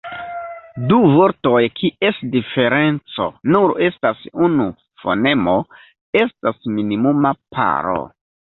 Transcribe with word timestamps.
Du 0.91 0.95
vortoj 1.17 1.59
kies 1.79 2.21
diferenco 2.37 3.27
nur 3.57 3.75
estas 3.91 4.25
unu 4.49 4.67
fonemo 5.05 5.57
estas 6.25 6.69
minimuma 6.81 7.39
paro. 7.59 7.99